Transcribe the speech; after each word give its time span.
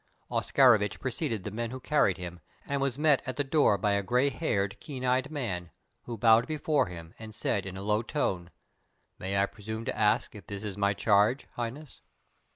Oscarovitch 0.31 0.99
preceded 0.99 1.43
the 1.43 1.51
men 1.51 1.69
who 1.69 1.79
carried 1.79 2.17
him, 2.17 2.39
and 2.65 2.81
was 2.81 2.97
met 2.97 3.21
at 3.27 3.35
the 3.35 3.43
door 3.43 3.77
by 3.77 3.91
a 3.91 4.01
grey 4.01 4.31
haired, 4.31 4.79
keen 4.79 5.05
eyed 5.05 5.29
man, 5.29 5.69
who 6.05 6.17
bowed 6.17 6.47
before 6.47 6.87
him, 6.87 7.13
and 7.19 7.35
said 7.35 7.67
in 7.67 7.77
a 7.77 7.83
low 7.83 8.01
tone: 8.01 8.49
"May 9.19 9.37
I 9.39 9.45
presume 9.45 9.85
to 9.85 9.95
ask 9.95 10.33
if 10.33 10.47
this 10.47 10.63
is 10.63 10.75
my 10.75 10.95
charge, 10.95 11.45
Highness?" 11.53 12.01